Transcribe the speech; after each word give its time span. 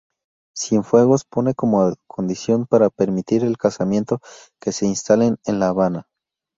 Cienfuegos 0.57 1.25
pone 1.25 1.53
como 1.53 1.93
condición 2.07 2.65
para 2.65 2.89
permitir 2.89 3.43
el 3.43 3.59
casamiento 3.59 4.19
que 4.59 4.71
se 4.71 4.87
instalen 4.87 5.37
en 5.45 5.59
La 5.59 5.67
Habana. 5.67 6.07